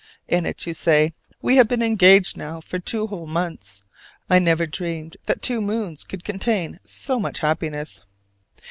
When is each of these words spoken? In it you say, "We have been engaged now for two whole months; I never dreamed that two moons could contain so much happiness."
In 0.27 0.47
it 0.47 0.65
you 0.65 0.73
say, 0.73 1.13
"We 1.43 1.57
have 1.57 1.67
been 1.67 1.83
engaged 1.83 2.35
now 2.35 2.59
for 2.59 2.79
two 2.79 3.05
whole 3.05 3.27
months; 3.27 3.83
I 4.31 4.39
never 4.39 4.65
dreamed 4.65 5.15
that 5.27 5.43
two 5.43 5.61
moons 5.61 6.03
could 6.03 6.23
contain 6.23 6.79
so 6.83 7.19
much 7.19 7.37
happiness." 7.41 8.01